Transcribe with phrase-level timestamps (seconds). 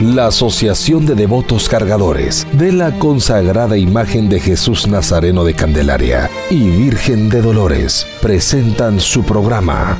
[0.00, 6.68] la Asociación de Devotos Cargadores de la consagrada imagen de Jesús Nazareno de Candelaria y
[6.68, 9.98] Virgen de Dolores presentan su programa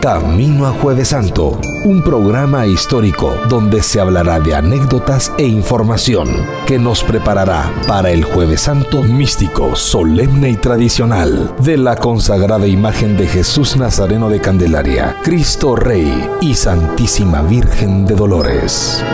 [0.00, 6.26] Camino a Jueves Santo, un programa histórico donde se hablará de anécdotas e información
[6.66, 13.18] que nos preparará para el Jueves Santo místico, solemne y tradicional de la consagrada imagen
[13.18, 19.04] de Jesús Nazareno de Candelaria, Cristo Rey y Santísima Virgen de Dolores.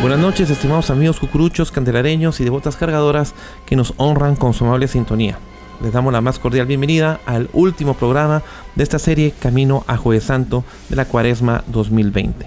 [0.00, 3.34] Buenas noches, estimados amigos cucuruchos, candelareños y devotas cargadoras
[3.66, 5.40] que nos honran con su amable sintonía.
[5.82, 8.42] Les damos la más cordial bienvenida al último programa
[8.76, 12.46] de esta serie Camino a Jueves Santo de la Cuaresma 2020.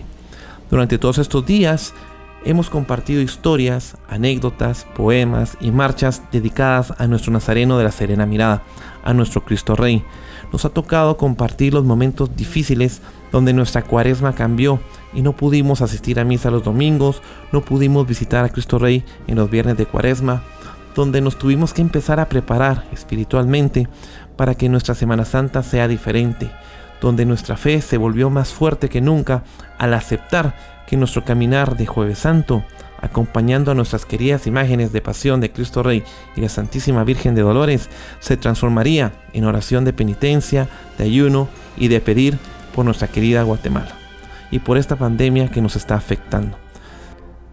[0.70, 1.94] Durante todos estos días
[2.44, 8.64] hemos compartido historias, anécdotas, poemas y marchas dedicadas a nuestro Nazareno de la Serena Mirada,
[9.04, 10.04] a nuestro Cristo Rey.
[10.52, 14.80] Nos ha tocado compartir los momentos difíciles donde nuestra cuaresma cambió
[15.14, 19.36] y no pudimos asistir a misa los domingos, no pudimos visitar a Cristo Rey en
[19.36, 20.44] los viernes de cuaresma,
[20.96, 23.88] donde nos tuvimos que empezar a preparar espiritualmente
[24.36, 26.52] para que nuestra Semana Santa sea diferente,
[27.00, 29.44] donde nuestra fe se volvió más fuerte que nunca
[29.78, 30.56] al aceptar
[30.92, 32.66] que nuestro caminar de jueves santo,
[33.02, 36.04] acompañando a nuestras queridas imágenes de pasión de Cristo Rey
[36.36, 37.90] y la Santísima Virgen de Dolores,
[38.20, 40.68] se transformaría en oración de penitencia,
[40.98, 42.38] de ayuno y de pedir
[42.76, 43.94] por nuestra querida Guatemala
[44.52, 46.58] y por esta pandemia que nos está afectando.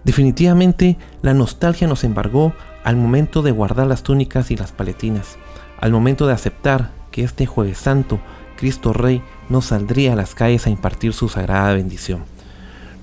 [0.02, 2.52] Definitivamente la nostalgia nos embargó
[2.82, 5.36] al momento de guardar las túnicas y las paletinas,
[5.80, 8.18] al momento de aceptar que este jueves santo
[8.56, 12.24] Cristo Rey no saldría a las calles a impartir su sagrada bendición.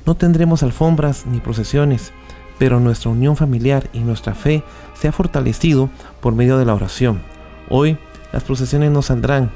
[0.06, 2.12] No tendremos alfombras ni procesiones,
[2.58, 5.90] pero nuestra unión familiar y nuestra fe se ha fortalecido
[6.22, 7.22] por medio de la oración.
[7.70, 7.98] Hoy
[8.32, 9.52] las procesiones no saldrán,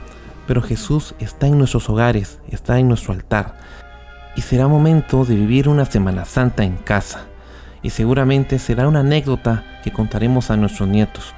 [0.47, 3.57] pero Jesús está en nuestros hogares, está en nuestro altar
[4.35, 7.25] y será momento de vivir una Semana Santa en casa.
[7.81, 11.33] Y seguramente será una anécdota que contaremos a nuestros nietos.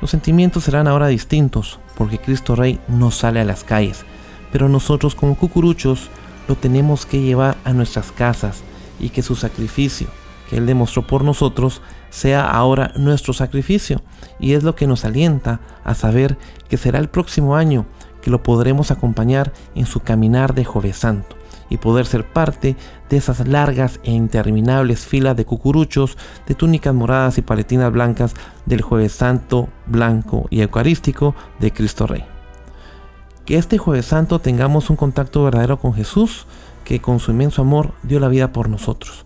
[0.00, 4.04] Los sentimientos serán ahora distintos, porque Cristo Rey no sale a las calles,
[4.52, 6.10] pero nosotros como cucuruchos
[6.48, 8.62] lo tenemos que llevar a nuestras casas
[8.98, 10.08] y que su sacrificio,
[10.48, 14.02] que Él demostró por nosotros, sea ahora nuestro sacrificio.
[14.40, 16.38] Y es lo que nos alienta a saber
[16.68, 17.86] que será el próximo año
[18.22, 21.36] que lo podremos acompañar en su caminar de Jueves Santo
[21.70, 22.76] y poder ser parte
[23.10, 26.16] de esas largas e interminables filas de cucuruchos,
[26.46, 28.34] de túnicas moradas y paletinas blancas
[28.64, 32.37] del jueves santo, blanco y eucarístico de Cristo Rey.
[33.48, 36.44] Que este jueves santo tengamos un contacto verdadero con Jesús,
[36.84, 39.24] que con su inmenso amor dio la vida por nosotros.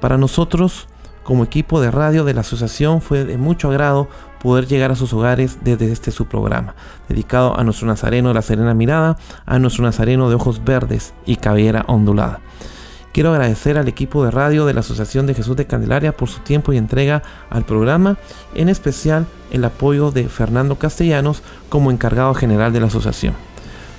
[0.00, 0.86] Para nosotros,
[1.24, 4.08] como equipo de radio de la asociación, fue de mucho agrado
[4.40, 6.76] poder llegar a sus hogares desde este su programa,
[7.08, 11.34] dedicado a nuestro Nazareno de la Serena Mirada, a nuestro Nazareno de ojos verdes y
[11.34, 12.38] cabellera ondulada.
[13.20, 16.40] Quiero agradecer al equipo de radio de la Asociación de Jesús de Candelaria por su
[16.40, 18.16] tiempo y entrega al programa,
[18.54, 23.34] en especial el apoyo de Fernando Castellanos como encargado general de la asociación.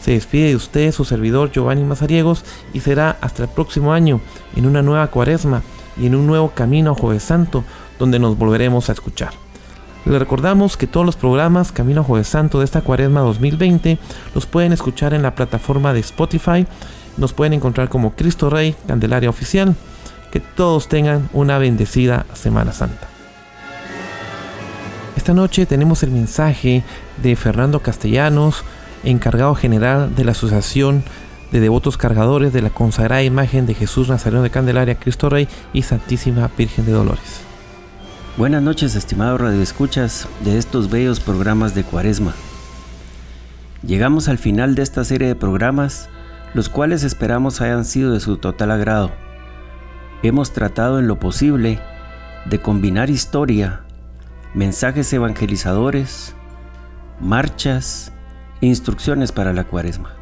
[0.01, 2.43] Se despide de usted su servidor Giovanni Mazariegos
[2.73, 4.21] y será hasta el próximo año
[4.55, 5.61] en una nueva cuaresma
[5.97, 7.63] y en un nuevo camino a Jueves Santo
[7.99, 9.33] donde nos volveremos a escuchar.
[10.05, 13.99] Les recordamos que todos los programas Camino Jueves Santo de esta cuaresma 2020
[14.33, 16.65] los pueden escuchar en la plataforma de Spotify.
[17.21, 19.75] Nos pueden encontrar como Cristo Rey Candelaria Oficial.
[20.31, 23.07] Que todos tengan una bendecida Semana Santa.
[25.15, 26.83] Esta noche tenemos el mensaje
[27.21, 28.63] de Fernando Castellanos,
[29.03, 31.03] encargado general de la Asociación
[31.51, 35.83] de Devotos Cargadores de la consagrada imagen de Jesús Nazareno de Candelaria, Cristo Rey y
[35.83, 37.41] Santísima Virgen de Dolores.
[38.35, 42.33] Buenas noches, estimados radioescuchas de estos bellos programas de Cuaresma.
[43.85, 46.09] Llegamos al final de esta serie de programas,
[46.53, 49.11] los cuales esperamos hayan sido de su total agrado.
[50.23, 51.79] Hemos tratado en lo posible
[52.45, 53.81] de combinar historia,
[54.53, 56.35] mensajes evangelizadores,
[57.19, 58.11] marchas
[58.61, 60.15] e instrucciones para la Cuaresma.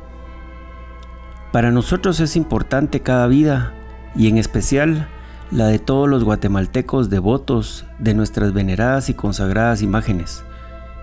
[1.52, 3.74] Para nosotros es importante cada vida
[4.16, 5.08] y en especial
[5.52, 10.44] la de todos los guatemaltecos devotos de nuestras veneradas y consagradas imágenes,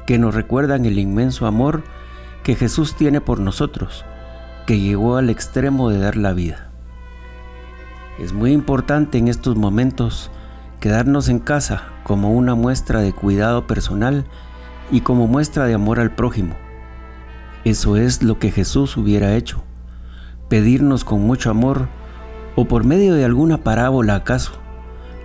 [0.07, 1.83] que nos recuerdan el inmenso amor
[2.45, 4.05] que Jesús tiene por nosotros,
[4.67, 6.71] que llegó al extremo de dar la vida.
[8.19, 10.33] Es muy importante en estos momentos
[10.81, 14.25] quedarnos en casa como una muestra de cuidado personal
[14.91, 16.57] y como muestra de amor al prójimo.
[17.65, 19.63] Eso es lo que Jesús hubiera hecho,
[20.49, 21.89] pedirnos con mucho amor
[22.57, 24.53] o por medio de alguna parábola acaso,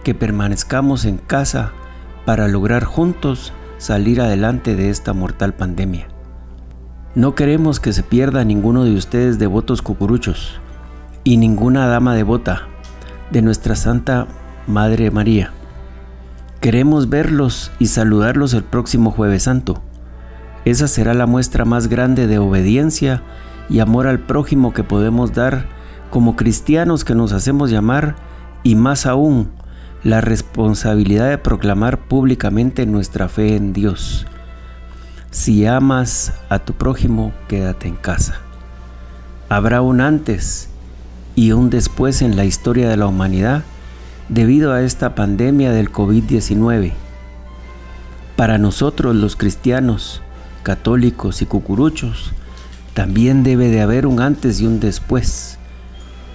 [0.03, 1.71] que permanezcamos en casa
[2.25, 6.10] para lograr juntos salir adelante de esta mortal pandemia.
[7.13, 10.61] No queremos que se pierda ninguno de ustedes devotos cucuruchos
[11.25, 12.69] y ninguna dama devota
[13.31, 14.27] de nuestra Santa
[14.65, 15.51] Madre María.
[16.61, 19.81] Queremos verlos y saludarlos el próximo jueves santo.
[20.63, 23.23] Esa será la muestra más grande de obediencia
[23.69, 25.65] y amor al prójimo que podemos dar
[26.11, 28.15] como cristianos que nos hacemos llamar
[28.63, 29.49] y más aún
[30.05, 34.27] la responsabilidad de proclamar públicamente nuestra fe en Dios.
[35.31, 38.41] Si amas a tu prójimo, quédate en casa.
[39.47, 40.67] Habrá un antes
[41.35, 43.63] y un después en la historia de la humanidad
[44.27, 46.91] debido a esta pandemia del COVID-19.
[48.35, 50.21] Para nosotros los cristianos,
[50.63, 52.33] católicos y cucuruchos,
[52.93, 55.57] también debe de haber un antes y un después,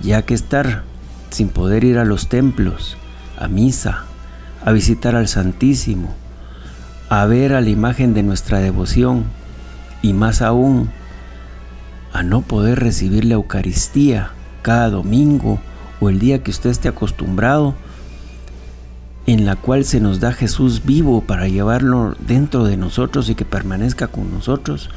[0.00, 0.84] ya que estar
[1.28, 2.96] sin poder ir a los templos,
[3.38, 4.04] a misa,
[4.64, 6.14] a visitar al Santísimo,
[7.08, 9.24] a ver a la imagen de nuestra devoción
[10.02, 10.90] y más aún
[12.12, 14.30] a no poder recibir la Eucaristía
[14.62, 15.60] cada domingo
[16.00, 17.74] o el día que usted esté acostumbrado,
[19.26, 23.44] en la cual se nos da Jesús vivo para llevarlo dentro de nosotros y que
[23.44, 24.90] permanezca con nosotros,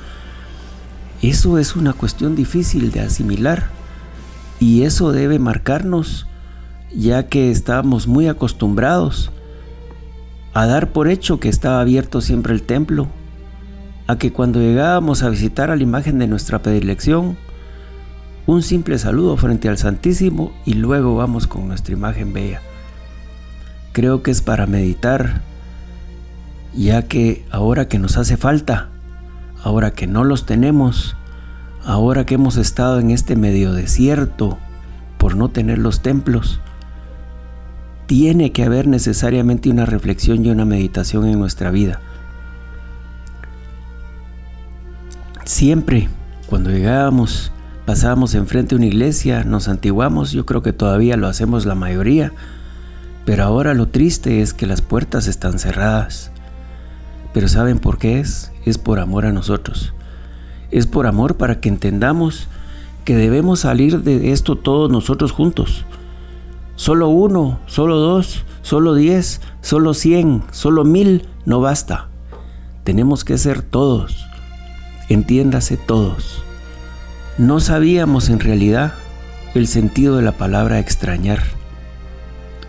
[1.22, 3.68] eso es una cuestión difícil de asimilar.
[4.60, 6.28] Y eso debe marcarnos
[6.94, 9.32] ya que estábamos muy acostumbrados
[10.60, 13.08] a dar por hecho que estaba abierto siempre el templo,
[14.08, 17.38] a que cuando llegábamos a visitar a la imagen de nuestra predilección,
[18.46, 22.60] un simple saludo frente al Santísimo y luego vamos con nuestra imagen bella.
[23.94, 25.44] Creo que es para meditar,
[26.76, 28.90] ya que ahora que nos hace falta,
[29.64, 31.16] ahora que no los tenemos,
[31.86, 34.58] ahora que hemos estado en este medio desierto
[35.20, 36.60] por no tener los templos,
[38.10, 42.02] tiene que haber necesariamente una reflexión y una meditación en nuestra vida.
[45.46, 46.10] Siempre,
[46.48, 47.52] cuando llegábamos,
[47.86, 52.34] pasábamos enfrente de una iglesia, nos antiguamos, yo creo que todavía lo hacemos la mayoría,
[53.26, 56.32] pero ahora lo triste es que las puertas están cerradas.
[57.32, 58.52] Pero ¿saben por qué es?
[58.66, 59.94] Es por amor a nosotros.
[60.72, 62.48] Es por amor para que entendamos
[63.06, 65.86] que debemos salir de esto todos nosotros juntos
[66.80, 72.08] Solo uno, solo dos, solo diez, solo cien, solo mil no basta.
[72.86, 74.26] Tenemos que ser todos.
[75.10, 76.42] Entiéndase todos.
[77.38, 78.94] No sabíamos en realidad
[79.56, 81.44] el sentido de la palabra extrañar.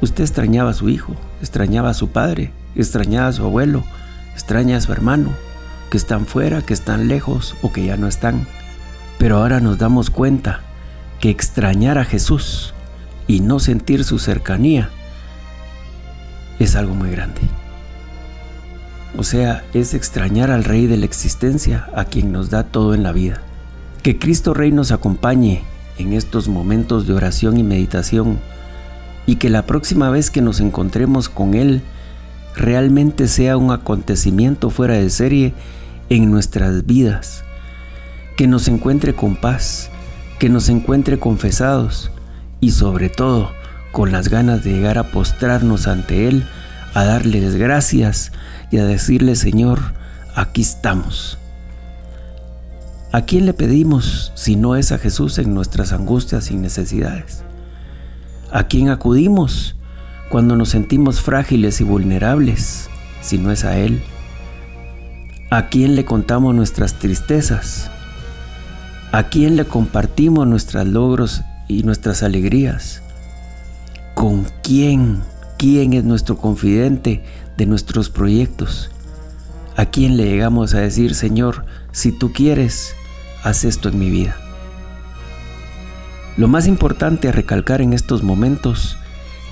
[0.01, 3.85] Usted extrañaba a su hijo, extrañaba a su padre, extrañaba a su abuelo,
[4.33, 5.31] extraña a su hermano,
[5.89, 8.49] que están fuera, que están lejos o que ya no están.
[9.19, 10.63] Pero ahora nos damos cuenta
[11.21, 12.75] que extrañar a Jesús
[13.31, 14.91] y no sentir su cercanía
[16.59, 17.41] es algo muy grande.
[19.17, 23.05] O sea, es extrañar al Rey de la existencia, a quien nos da todo en
[23.05, 23.41] la vida.
[24.03, 25.63] Que Cristo Rey nos acompañe
[25.97, 28.41] en estos momentos de oración y meditación
[29.27, 31.83] y que la próxima vez que nos encontremos con Él
[32.57, 35.55] realmente sea un acontecimiento fuera de serie
[36.09, 37.45] en nuestras vidas.
[38.37, 39.89] Que nos encuentre con paz,
[40.41, 42.11] que nos encuentre confesados,
[42.61, 43.53] y sobre todo
[43.93, 46.47] con las ganas de llegar a postrarnos ante Él,
[46.95, 48.33] a darles gracias
[48.71, 49.81] y a decirle, Señor,
[50.35, 51.39] aquí estamos.
[53.13, 57.43] ¿A quién le pedimos si no es a Jesús en nuestras angustias y necesidades?
[58.53, 59.75] ¿A quién acudimos
[60.31, 62.89] cuando nos sentimos frágiles y vulnerables
[63.21, 64.01] si no es a Él?
[65.51, 67.91] ¿A quién le contamos nuestras tristezas?
[69.11, 73.03] ¿A quién le compartimos nuestros logros y nuestras alegrías.
[74.15, 75.21] ¿Con quién?
[75.57, 77.23] ¿Quién es nuestro confidente
[77.57, 78.91] de nuestros proyectos?
[79.77, 82.95] ¿A quién le llegamos a decir, Señor, si tú quieres,
[83.45, 84.37] haz esto en mi vida?
[86.37, 88.99] Lo más importante a recalcar en estos momentos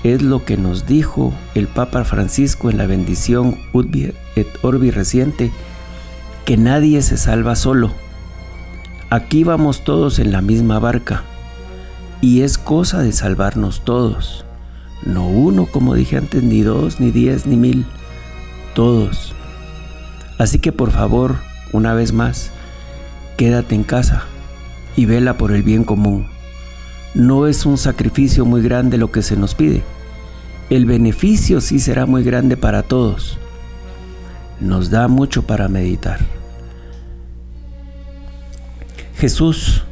[0.03, 5.51] es lo que nos dijo el Papa Francisco en la bendición Urbi et Orbi reciente,
[6.45, 7.91] que nadie se salva solo.
[9.09, 11.23] Aquí vamos todos en la misma barca
[12.21, 14.45] y es cosa de salvarnos todos.
[15.05, 17.85] No uno, como dije antes, ni dos, ni diez, ni mil.
[18.73, 19.33] Todos.
[20.37, 21.37] Así que por favor,
[21.71, 22.51] una vez más,
[23.37, 24.23] quédate en casa
[24.95, 26.27] y vela por el bien común.
[27.13, 29.83] No es un sacrificio muy grande lo que se nos pide.
[30.69, 33.37] El beneficio sí será muy grande para todos.
[34.59, 36.19] Nos da mucho para meditar.
[39.15, 39.83] Jesús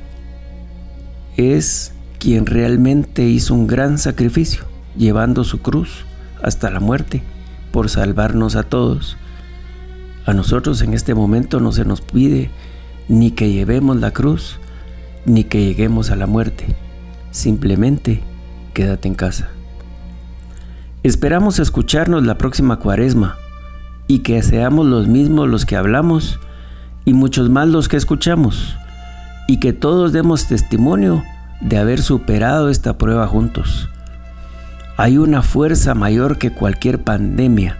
[1.36, 4.66] es quien realmente hizo un gran sacrificio,
[4.98, 6.06] llevando su cruz
[6.42, 7.24] hasta la muerte
[7.72, 9.18] por salvarnos a todos.
[10.26, 12.50] A nosotros en este momento no se nos pide
[13.08, 14.60] ni que llevemos la cruz,
[15.26, 16.66] ni que lleguemos a la muerte.
[17.32, 18.22] Simplemente
[18.74, 19.50] quédate en casa.
[21.04, 23.38] Esperamos escucharnos la próxima cuaresma
[24.08, 26.40] y que seamos los mismos los que hablamos
[27.06, 28.76] y muchos más los que escuchamos
[29.48, 31.24] y que todos demos testimonio
[31.62, 33.90] de haber superado esta prueba juntos.
[34.98, 37.78] Hay una fuerza mayor que cualquier pandemia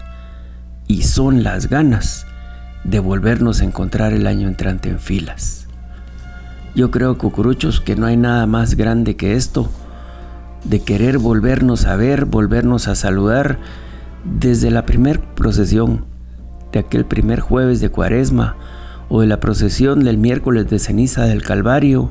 [0.86, 2.26] y son las ganas
[2.84, 5.66] de volvernos a encontrar el año entrante en filas.
[6.74, 9.70] Yo creo, cucuruchos, que no hay nada más grande que esto,
[10.64, 13.58] de querer volvernos a ver, volvernos a saludar
[14.24, 16.04] desde la primer procesión,
[16.72, 18.56] de aquel primer jueves de cuaresma,
[19.08, 22.10] o de la procesión del miércoles de ceniza del Calvario,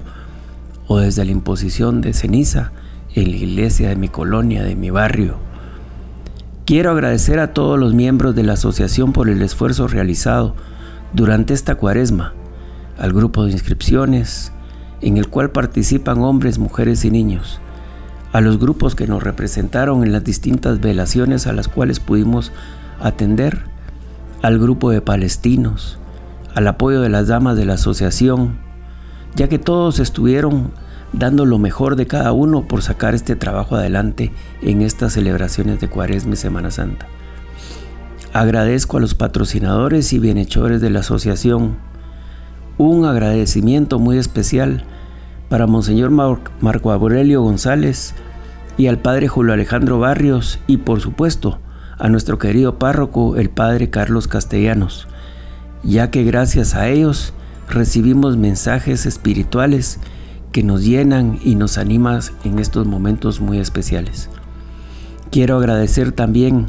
[0.87, 2.71] o desde la imposición de ceniza
[3.13, 5.35] en la iglesia de mi colonia, de mi barrio.
[6.65, 10.55] Quiero agradecer a todos los miembros de la asociación por el esfuerzo realizado
[11.13, 12.33] durante esta cuaresma,
[12.97, 14.51] al grupo de inscripciones,
[15.01, 17.59] en el cual participan hombres, mujeres y niños,
[18.33, 22.51] a los grupos que nos representaron en las distintas velaciones a las cuales pudimos
[22.99, 23.61] atender,
[24.41, 25.97] al grupo de palestinos,
[26.53, 28.66] al apoyo de las damas de la asociación,
[29.37, 30.71] ya que todos estuvieron
[31.13, 35.87] dando lo mejor de cada uno por sacar este trabajo adelante en estas celebraciones de
[35.87, 37.05] Cuaresma y Semana Santa.
[38.33, 41.77] Agradezco a los patrocinadores y bienhechores de la asociación.
[42.79, 44.83] Un agradecimiento muy especial
[45.49, 48.15] para Monseñor Marco Aurelio González
[48.75, 51.59] y al Padre Julio Alejandro Barrios y por supuesto
[51.99, 55.07] a nuestro querido párroco el Padre Carlos Castellanos,
[55.83, 57.33] ya que gracias a ellos
[57.69, 59.99] recibimos mensajes espirituales
[60.51, 64.29] que nos llenan y nos animan en estos momentos muy especiales.
[65.29, 66.67] Quiero agradecer también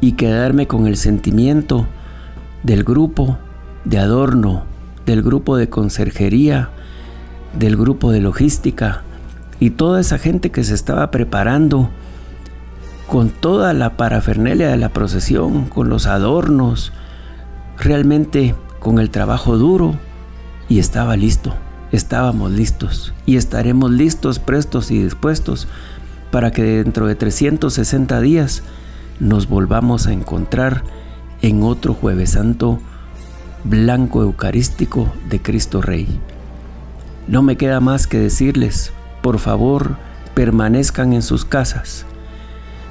[0.00, 1.86] y quedarme con el sentimiento
[2.62, 3.38] del grupo
[3.84, 4.64] de adorno,
[5.06, 6.70] del grupo de conserjería,
[7.56, 9.02] del grupo de logística
[9.60, 11.88] y toda esa gente que se estaba preparando
[13.06, 16.92] con toda la parafernalia de la procesión, con los adornos,
[17.78, 19.94] realmente con el trabajo duro
[20.68, 21.54] y estaba listo,
[21.92, 25.68] estábamos listos y estaremos listos, prestos y dispuestos
[26.30, 28.62] para que dentro de 360 días
[29.20, 30.82] nos volvamos a encontrar
[31.42, 32.80] en otro jueves santo
[33.64, 36.20] blanco eucarístico de Cristo Rey.
[37.28, 38.92] No me queda más que decirles,
[39.22, 39.96] por favor,
[40.34, 42.06] permanezcan en sus casas.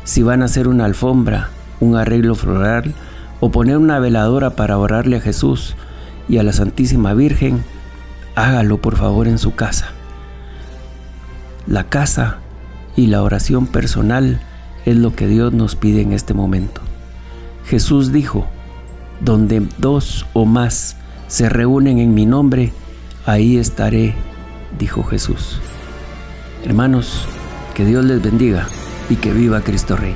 [0.04, 2.94] Si van a hacer una alfombra, un arreglo floral
[3.40, 5.76] o poner una veladora para orarle a Jesús
[6.28, 7.64] y a la Santísima Virgen,
[8.36, 9.88] hágalo por favor en su casa.
[11.68, 12.38] La casa
[12.96, 14.40] y la oración personal
[14.86, 16.82] es lo que Dios nos pide en este momento.
[17.66, 18.48] Jesús dijo,
[19.22, 22.72] donde dos o más se reúnen en mi nombre,
[23.26, 24.14] ahí estaré,
[24.78, 25.60] dijo Jesús.
[26.64, 27.28] Hermanos,
[27.74, 28.68] que Dios les bendiga
[29.10, 30.16] y que viva Cristo Rey.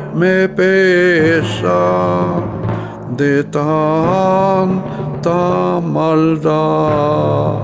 [0.13, 2.43] me pesa
[3.17, 4.81] de tanta
[5.81, 7.59] maldad.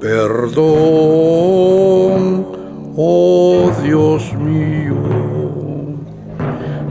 [0.00, 0.64] Perdón,
[2.96, 4.96] oh Dios mío,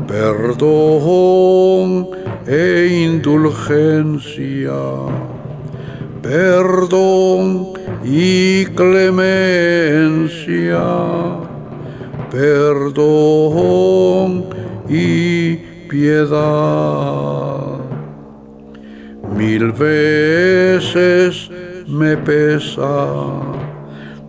[0.08, 2.08] perdón
[2.48, 4.74] e indulgencia.
[6.24, 9.14] Perdón y clemencia,
[12.34, 14.46] perdón
[14.90, 15.56] y
[15.88, 17.78] piedad.
[19.38, 21.50] Mil veces
[21.88, 23.08] me pesa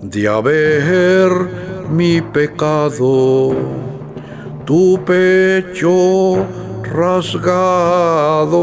[0.03, 1.33] de haber
[1.91, 3.55] mi pecado,
[4.67, 6.45] tu pecho
[6.83, 8.59] rasgado,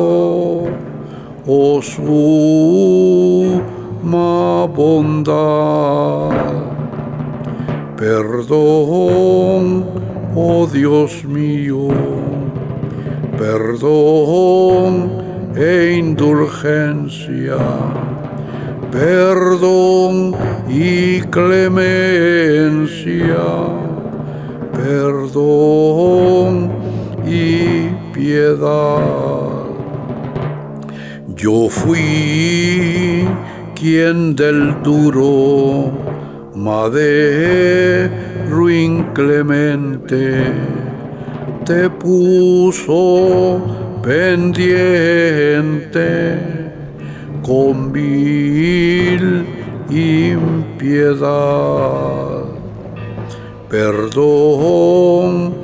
[1.48, 3.58] oh suma
[4.68, 6.71] bondad.
[8.02, 9.86] Perdón,
[10.36, 11.90] oh Dios mío,
[13.38, 15.12] perdón
[15.56, 17.60] e indulgencia,
[18.92, 20.34] perdón
[20.68, 21.78] y clemencia,
[24.74, 26.72] perdón
[27.24, 29.62] y piedad.
[31.36, 33.28] Yo fui
[33.76, 36.11] quien del duro
[36.64, 38.22] madero
[38.70, 40.54] inclemente
[41.66, 43.62] te puso
[44.04, 45.12] pendiente
[47.42, 49.46] con vil
[49.90, 51.32] impiedad.
[53.70, 55.56] Perdón,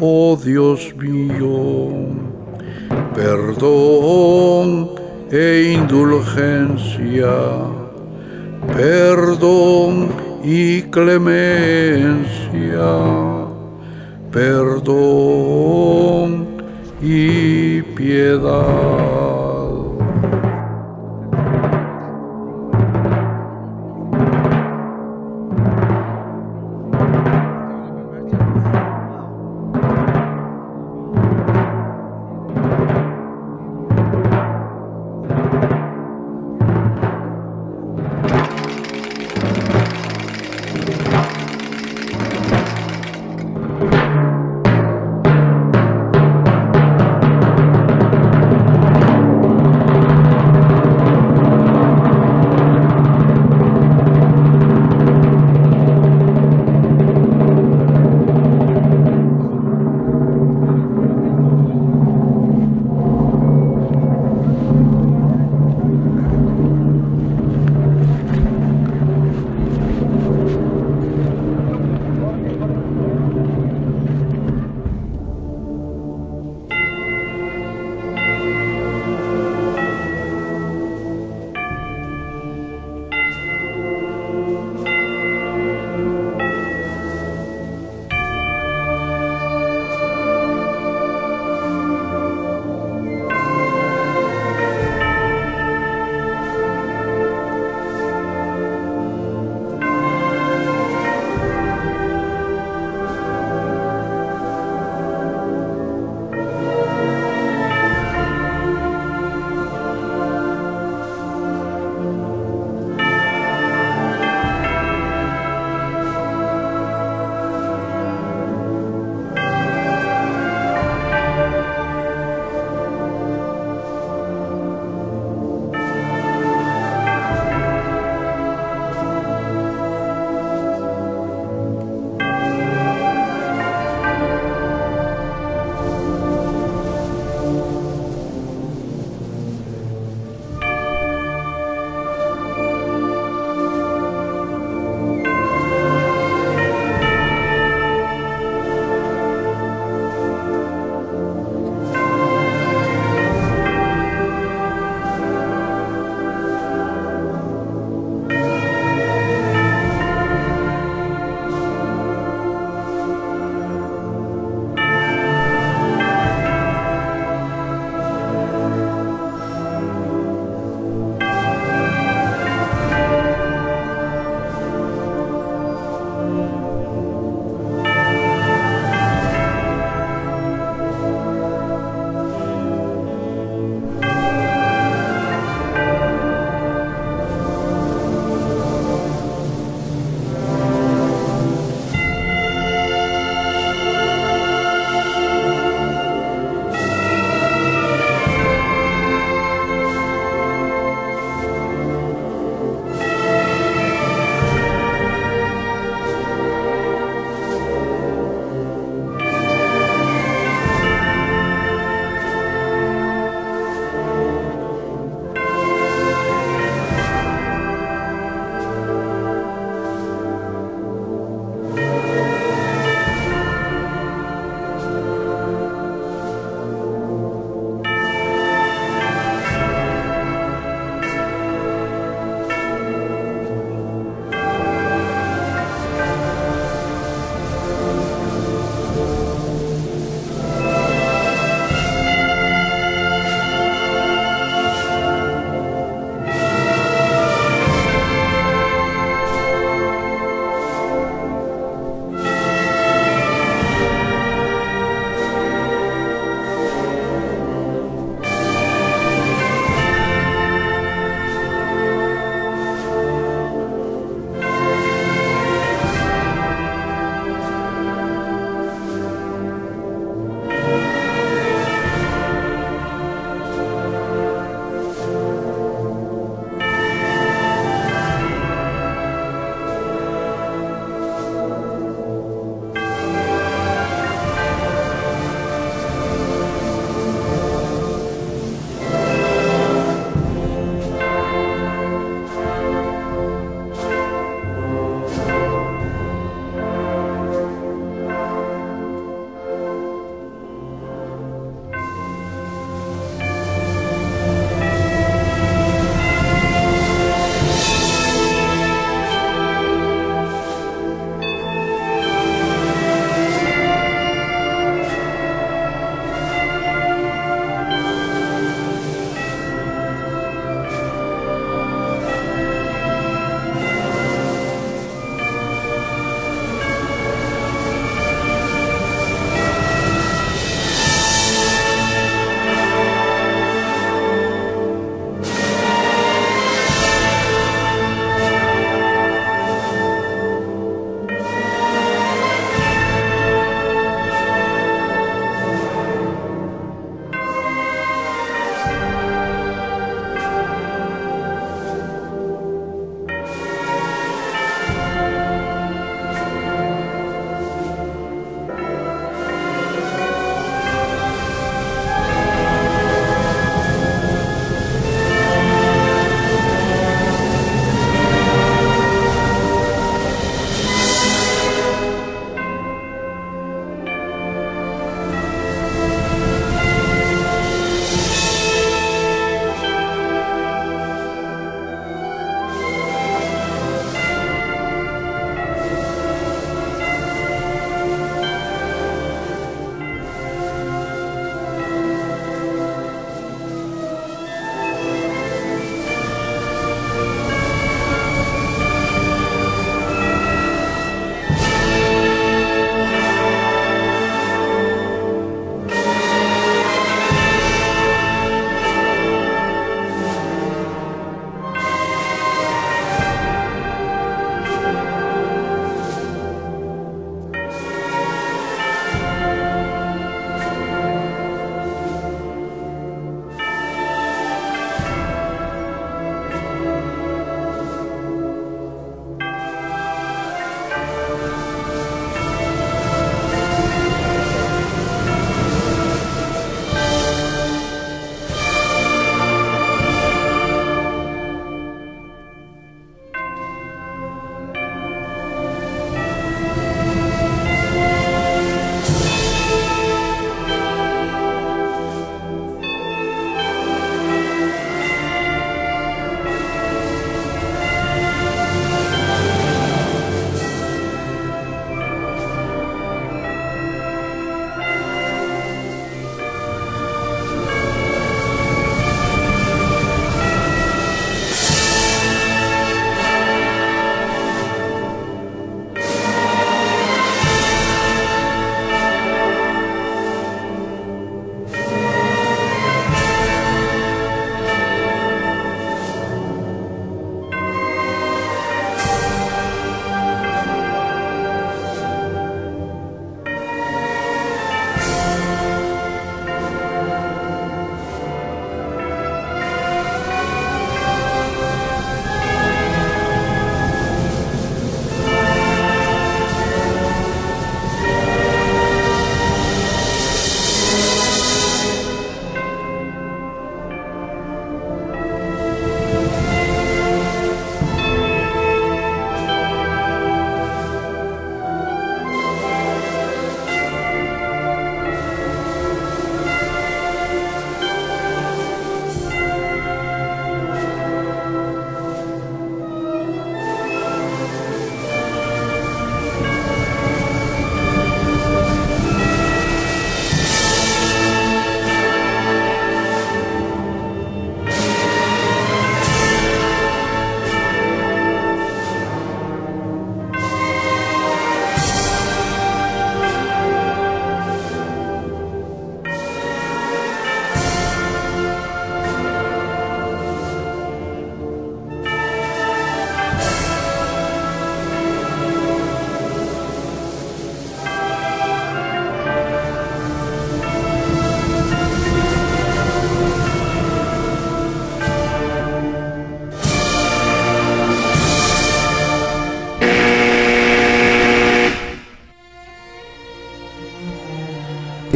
[0.00, 1.90] oh Dios mío,
[3.14, 4.90] perdón
[5.30, 7.32] e indulgencia,
[8.76, 12.26] perdón y clemencia,
[14.32, 15.68] perdón
[17.00, 19.21] y piedad.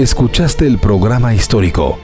[0.06, 1.98] Escuchaste el programa histórico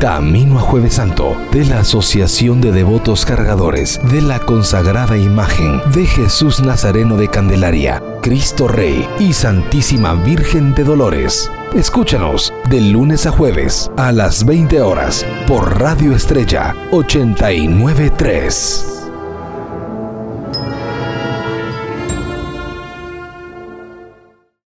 [0.00, 6.04] Camino a Jueves Santo de la Asociación de Devotos Cargadores de la consagrada imagen de
[6.04, 11.48] Jesús Nazareno de Candelaria, Cristo Rey y Santísima Virgen de Dolores.
[11.76, 18.89] Escúchanos de lunes a jueves a las 20 horas por Radio Estrella 893.